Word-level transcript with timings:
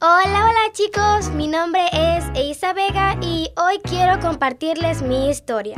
Hola, 0.00 0.46
hola 0.46 0.72
chicos, 0.74 1.30
mi 1.30 1.48
nombre 1.48 1.82
es 1.92 2.24
Eisa 2.36 2.72
Vega 2.72 3.16
y 3.20 3.50
hoy 3.56 3.80
quiero 3.82 4.20
compartirles 4.20 5.02
mi 5.02 5.28
historia. 5.28 5.74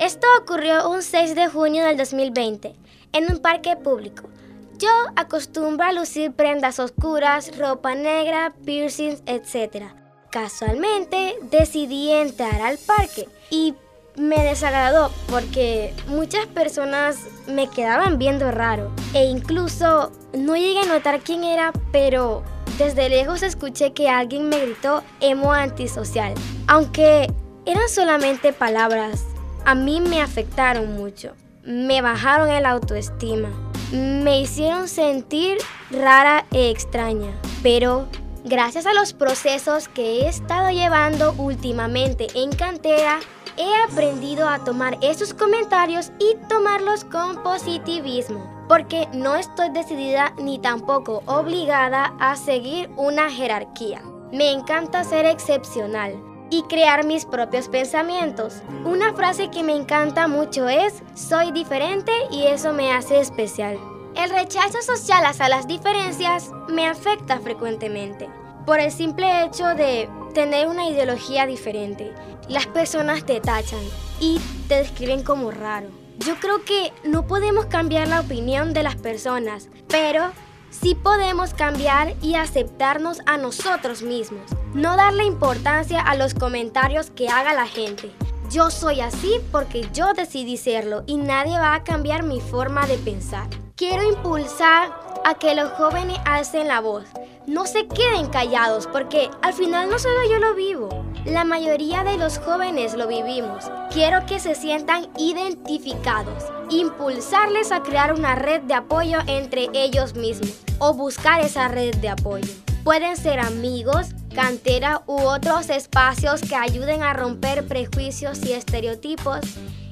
Esto 0.00 0.26
ocurrió 0.42 0.90
un 0.90 1.02
6 1.02 1.36
de 1.36 1.46
junio 1.46 1.84
del 1.84 1.96
2020 1.96 2.74
en 3.12 3.32
un 3.32 3.38
parque 3.38 3.76
público. 3.76 4.28
Yo 4.76 4.88
acostumbro 5.14 5.86
a 5.86 5.92
lucir 5.92 6.32
prendas 6.32 6.80
oscuras, 6.80 7.56
ropa 7.56 7.94
negra, 7.94 8.52
piercings, 8.64 9.22
etc. 9.26 9.84
Casualmente 10.32 11.36
decidí 11.52 12.10
entrar 12.10 12.60
al 12.62 12.76
parque 12.76 13.28
y 13.50 13.76
me 14.16 14.42
desagradó 14.42 15.12
porque 15.28 15.94
muchas 16.08 16.46
personas 16.46 17.18
me 17.46 17.68
quedaban 17.68 18.18
viendo 18.18 18.50
raro 18.50 18.90
e 19.14 19.26
incluso 19.26 20.10
no 20.36 20.56
llegué 20.56 20.80
a 20.80 20.86
notar 20.86 21.20
quién 21.20 21.44
era, 21.44 21.72
pero 21.92 22.42
desde 22.80 23.10
lejos 23.10 23.42
escuché 23.42 23.92
que 23.92 24.08
alguien 24.08 24.48
me 24.48 24.58
gritó 24.58 25.04
emo 25.20 25.52
antisocial. 25.52 26.32
Aunque 26.66 27.30
eran 27.66 27.88
solamente 27.90 28.54
palabras, 28.54 29.26
a 29.66 29.74
mí 29.74 30.00
me 30.00 30.22
afectaron 30.22 30.94
mucho. 30.94 31.34
Me 31.62 32.00
bajaron 32.00 32.48
el 32.48 32.64
autoestima. 32.64 33.50
Me 33.92 34.40
hicieron 34.40 34.88
sentir 34.88 35.58
rara 35.90 36.46
e 36.52 36.70
extraña. 36.70 37.32
Pero 37.62 38.08
gracias 38.44 38.86
a 38.86 38.94
los 38.94 39.12
procesos 39.12 39.88
que 39.88 40.22
he 40.22 40.28
estado 40.28 40.70
llevando 40.70 41.34
últimamente 41.36 42.28
en 42.34 42.50
cantera, 42.50 43.20
he 43.58 43.92
aprendido 43.92 44.48
a 44.48 44.64
tomar 44.64 44.96
esos 45.02 45.34
comentarios 45.34 46.12
y 46.18 46.34
tomarlos 46.48 47.04
con 47.04 47.42
positivismo 47.42 48.59
porque 48.70 49.08
no 49.12 49.34
estoy 49.34 49.70
decidida 49.70 50.32
ni 50.38 50.60
tampoco 50.60 51.24
obligada 51.26 52.14
a 52.20 52.36
seguir 52.36 52.88
una 52.96 53.28
jerarquía. 53.28 54.00
Me 54.30 54.52
encanta 54.52 55.02
ser 55.02 55.26
excepcional 55.26 56.14
y 56.50 56.62
crear 56.62 57.04
mis 57.04 57.24
propios 57.24 57.68
pensamientos. 57.68 58.62
Una 58.84 59.12
frase 59.12 59.50
que 59.50 59.64
me 59.64 59.74
encanta 59.74 60.28
mucho 60.28 60.68
es, 60.68 61.02
soy 61.14 61.50
diferente 61.50 62.12
y 62.30 62.44
eso 62.44 62.72
me 62.72 62.92
hace 62.92 63.18
especial. 63.18 63.76
El 64.14 64.30
rechazo 64.30 64.80
social 64.82 65.24
hacia 65.26 65.48
las 65.48 65.66
diferencias 65.66 66.52
me 66.68 66.86
afecta 66.86 67.40
frecuentemente 67.40 68.28
por 68.66 68.78
el 68.78 68.92
simple 68.92 69.46
hecho 69.46 69.66
de 69.74 70.08
tener 70.32 70.68
una 70.68 70.88
ideología 70.88 71.44
diferente. 71.44 72.14
Las 72.48 72.68
personas 72.68 73.24
te 73.24 73.40
tachan 73.40 73.82
y 74.20 74.38
te 74.68 74.76
describen 74.76 75.24
como 75.24 75.50
raro. 75.50 75.88
Yo 76.26 76.36
creo 76.38 76.64
que 76.66 76.92
no 77.02 77.26
podemos 77.26 77.64
cambiar 77.64 78.06
la 78.06 78.20
opinión 78.20 78.74
de 78.74 78.82
las 78.82 78.96
personas, 78.96 79.70
pero 79.88 80.32
sí 80.68 80.94
podemos 80.94 81.54
cambiar 81.54 82.14
y 82.20 82.34
aceptarnos 82.34 83.20
a 83.24 83.38
nosotros 83.38 84.02
mismos. 84.02 84.42
No 84.74 84.96
darle 84.96 85.24
importancia 85.24 85.98
a 85.98 86.16
los 86.16 86.34
comentarios 86.34 87.10
que 87.10 87.30
haga 87.30 87.54
la 87.54 87.66
gente. 87.66 88.12
Yo 88.50 88.70
soy 88.70 89.00
así 89.00 89.40
porque 89.50 89.88
yo 89.94 90.12
decidí 90.12 90.58
serlo 90.58 91.04
y 91.06 91.16
nadie 91.16 91.58
va 91.58 91.74
a 91.74 91.84
cambiar 91.84 92.22
mi 92.22 92.40
forma 92.40 92.86
de 92.86 92.98
pensar. 92.98 93.48
Quiero 93.74 94.02
impulsar 94.02 94.92
a 95.24 95.34
que 95.36 95.54
los 95.54 95.70
jóvenes 95.70 96.18
alcen 96.26 96.68
la 96.68 96.82
voz. 96.82 97.06
No 97.46 97.64
se 97.64 97.88
queden 97.88 98.26
callados 98.26 98.86
porque 98.86 99.30
al 99.40 99.54
final 99.54 99.88
no 99.88 99.98
solo 99.98 100.18
yo 100.28 100.38
lo 100.38 100.54
vivo. 100.54 100.99
La 101.26 101.44
mayoría 101.44 102.02
de 102.02 102.16
los 102.16 102.38
jóvenes 102.38 102.94
lo 102.94 103.06
vivimos. 103.06 103.70
Quiero 103.90 104.24
que 104.24 104.40
se 104.40 104.54
sientan 104.54 105.08
identificados. 105.18 106.44
Impulsarles 106.70 107.72
a 107.72 107.82
crear 107.82 108.14
una 108.14 108.36
red 108.36 108.62
de 108.62 108.74
apoyo 108.74 109.18
entre 109.26 109.68
ellos 109.74 110.14
mismos 110.14 110.62
o 110.78 110.94
buscar 110.94 111.42
esa 111.42 111.68
red 111.68 111.94
de 111.96 112.08
apoyo. 112.08 112.48
Pueden 112.84 113.18
ser 113.18 113.38
amigos, 113.38 114.08
cantera 114.34 115.02
u 115.06 115.20
otros 115.20 115.68
espacios 115.68 116.40
que 116.40 116.56
ayuden 116.56 117.02
a 117.02 117.12
romper 117.12 117.66
prejuicios 117.66 118.42
y 118.42 118.52
estereotipos 118.52 119.40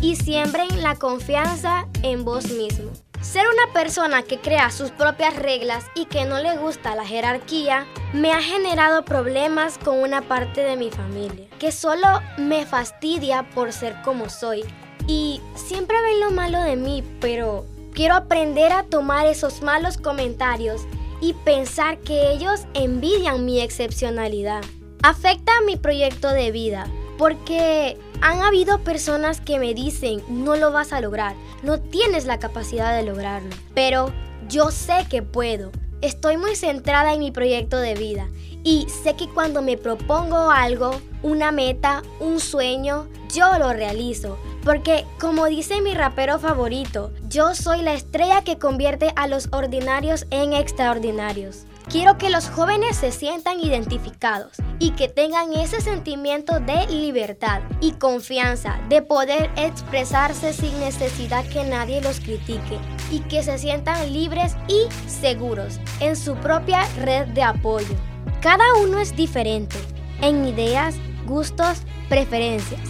y 0.00 0.16
siembren 0.16 0.82
la 0.82 0.96
confianza 0.96 1.86
en 2.02 2.24
vos 2.24 2.50
mismo. 2.50 2.90
Ser 3.22 3.44
una 3.46 3.72
persona 3.72 4.24
que 4.24 4.40
crea 4.40 4.72
sus 4.72 4.90
propias 4.90 5.36
reglas 5.36 5.84
y 5.94 6.06
que 6.06 6.24
no 6.24 6.40
le 6.40 6.56
gusta 6.56 6.96
la 6.96 7.06
jerarquía 7.06 7.86
me 8.12 8.32
ha 8.32 8.42
generado 8.42 9.04
problemas 9.04 9.78
con 9.78 9.98
una 10.00 10.22
parte 10.22 10.60
de 10.60 10.76
mi 10.76 10.90
familia, 10.90 11.46
que 11.60 11.70
solo 11.70 12.20
me 12.36 12.66
fastidia 12.66 13.48
por 13.54 13.72
ser 13.72 13.94
como 14.02 14.28
soy. 14.28 14.64
Y 15.06 15.40
siempre 15.54 16.02
ven 16.02 16.18
lo 16.18 16.32
malo 16.32 16.60
de 16.62 16.74
mí, 16.74 17.04
pero 17.20 17.64
quiero 17.94 18.16
aprender 18.16 18.72
a 18.72 18.82
tomar 18.82 19.26
esos 19.26 19.62
malos 19.62 19.98
comentarios 19.98 20.82
y 21.20 21.34
pensar 21.34 21.98
que 21.98 22.32
ellos 22.32 22.62
envidian 22.74 23.44
mi 23.44 23.60
excepcionalidad. 23.60 24.64
Afecta 25.04 25.52
a 25.56 25.64
mi 25.64 25.76
proyecto 25.76 26.28
de 26.30 26.50
vida, 26.50 26.88
porque 27.22 27.96
han 28.20 28.42
habido 28.42 28.80
personas 28.80 29.40
que 29.40 29.60
me 29.60 29.74
dicen, 29.74 30.24
no 30.28 30.56
lo 30.56 30.72
vas 30.72 30.92
a 30.92 31.00
lograr, 31.00 31.36
no 31.62 31.78
tienes 31.78 32.24
la 32.24 32.40
capacidad 32.40 32.96
de 32.96 33.04
lograrlo, 33.04 33.54
pero 33.74 34.12
yo 34.48 34.72
sé 34.72 35.06
que 35.08 35.22
puedo. 35.22 35.70
Estoy 36.00 36.36
muy 36.36 36.56
centrada 36.56 37.12
en 37.12 37.20
mi 37.20 37.30
proyecto 37.30 37.76
de 37.76 37.94
vida 37.94 38.26
y 38.64 38.88
sé 39.04 39.14
que 39.14 39.28
cuando 39.28 39.62
me 39.62 39.76
propongo 39.76 40.50
algo, 40.50 41.00
una 41.22 41.52
meta, 41.52 42.02
un 42.18 42.40
sueño, 42.40 43.06
yo 43.32 43.56
lo 43.56 43.72
realizo. 43.72 44.36
Porque 44.64 45.04
como 45.20 45.46
dice 45.46 45.80
mi 45.80 45.94
rapero 45.94 46.38
favorito, 46.38 47.10
yo 47.28 47.54
soy 47.54 47.82
la 47.82 47.94
estrella 47.94 48.42
que 48.42 48.58
convierte 48.58 49.12
a 49.16 49.26
los 49.26 49.48
ordinarios 49.52 50.26
en 50.30 50.52
extraordinarios. 50.52 51.66
Quiero 51.88 52.16
que 52.16 52.30
los 52.30 52.48
jóvenes 52.48 52.96
se 52.96 53.10
sientan 53.10 53.60
identificados 53.60 54.52
y 54.78 54.92
que 54.92 55.08
tengan 55.08 55.52
ese 55.52 55.80
sentimiento 55.80 56.60
de 56.60 56.86
libertad 56.86 57.60
y 57.80 57.92
confianza 57.92 58.78
de 58.88 59.02
poder 59.02 59.50
expresarse 59.56 60.52
sin 60.52 60.78
necesidad 60.78 61.44
que 61.46 61.64
nadie 61.64 62.00
los 62.00 62.20
critique 62.20 62.78
y 63.10 63.18
que 63.20 63.42
se 63.42 63.58
sientan 63.58 64.12
libres 64.12 64.56
y 64.68 64.86
seguros 65.10 65.80
en 66.00 66.16
su 66.16 66.36
propia 66.36 66.84
red 67.00 67.26
de 67.28 67.42
apoyo. 67.42 67.96
Cada 68.40 68.74
uno 68.82 68.98
es 68.98 69.14
diferente 69.14 69.76
en 70.20 70.46
ideas, 70.46 70.94
gustos, 71.26 71.78
preferencias. 72.08 72.80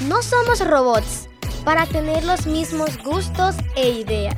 No 0.00 0.22
somos 0.22 0.60
robots 0.60 1.26
para 1.64 1.86
tener 1.86 2.22
los 2.22 2.46
mismos 2.46 2.98
gustos 3.02 3.54
e 3.76 3.88
ideas. 3.88 4.36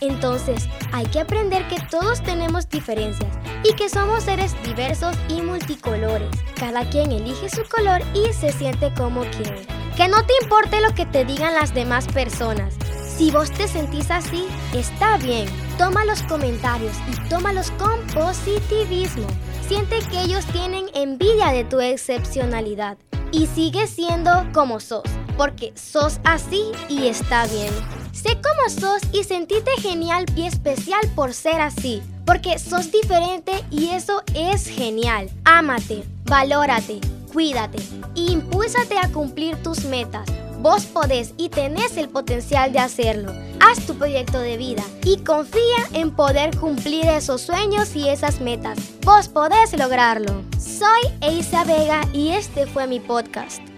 Entonces, 0.00 0.68
hay 0.92 1.06
que 1.06 1.18
aprender 1.18 1.66
que 1.66 1.76
todos 1.90 2.22
tenemos 2.22 2.68
diferencias 2.68 3.28
y 3.64 3.74
que 3.74 3.88
somos 3.88 4.22
seres 4.22 4.54
diversos 4.62 5.16
y 5.28 5.42
multicolores. 5.42 6.28
Cada 6.54 6.88
quien 6.88 7.10
elige 7.10 7.50
su 7.50 7.62
color 7.68 8.00
y 8.14 8.32
se 8.32 8.52
siente 8.52 8.94
como 8.94 9.22
quiere. 9.22 9.66
Que 9.96 10.06
no 10.06 10.24
te 10.24 10.34
importe 10.40 10.80
lo 10.80 10.94
que 10.94 11.06
te 11.06 11.24
digan 11.24 11.54
las 11.54 11.74
demás 11.74 12.06
personas. 12.06 12.74
Si 13.04 13.32
vos 13.32 13.50
te 13.50 13.66
sentís 13.66 14.08
así, 14.08 14.46
está 14.72 15.18
bien. 15.18 15.48
Toma 15.78 16.04
los 16.04 16.22
comentarios 16.22 16.96
y 17.12 17.28
tómalos 17.28 17.72
con 17.72 18.00
positivismo. 18.14 19.26
Siente 19.66 19.98
que 20.10 20.20
ellos 20.20 20.46
tienen 20.46 20.86
envidia 20.94 21.48
de 21.48 21.64
tu 21.64 21.80
excepcionalidad 21.80 22.98
y 23.32 23.46
sigue 23.46 23.86
siendo 23.86 24.30
como 24.52 24.78
sos, 24.78 25.02
porque 25.36 25.72
sos 25.74 26.20
así 26.24 26.70
y 26.88 27.06
está 27.06 27.46
bien. 27.46 27.72
Sé 28.12 28.38
cómo 28.42 28.68
sos 28.68 29.02
y 29.12 29.24
sentite 29.24 29.70
genial 29.80 30.26
y 30.36 30.46
especial 30.46 31.00
por 31.16 31.32
ser 31.32 31.60
así, 31.60 32.02
porque 32.26 32.58
sos 32.58 32.92
diferente 32.92 33.52
y 33.70 33.88
eso 33.88 34.22
es 34.34 34.66
genial. 34.66 35.30
Ámate, 35.44 36.04
valórate, 36.24 37.00
cuídate 37.32 37.78
e 38.14 38.32
impúlsate 38.32 38.98
a 38.98 39.08
cumplir 39.08 39.56
tus 39.62 39.84
metas. 39.86 40.28
Vos 40.62 40.84
podés 40.84 41.34
y 41.38 41.48
tenés 41.48 41.96
el 41.96 42.08
potencial 42.08 42.72
de 42.72 42.78
hacerlo. 42.78 43.32
Haz 43.58 43.84
tu 43.84 43.98
proyecto 43.98 44.38
de 44.38 44.56
vida 44.56 44.84
y 45.04 45.16
confía 45.24 45.88
en 45.92 46.12
poder 46.12 46.56
cumplir 46.56 47.04
esos 47.06 47.40
sueños 47.40 47.96
y 47.96 48.08
esas 48.08 48.40
metas. 48.40 48.78
Vos 49.04 49.28
podés 49.28 49.76
lograrlo. 49.76 50.40
Soy 50.60 51.10
Eisa 51.20 51.64
Vega 51.64 52.02
y 52.12 52.28
este 52.28 52.66
fue 52.66 52.86
mi 52.86 53.00
podcast. 53.00 53.71